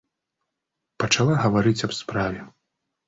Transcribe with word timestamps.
Пачала 1.05 1.35
гаварыць 1.43 1.77
аб 1.89 1.93
справе. 2.01 2.41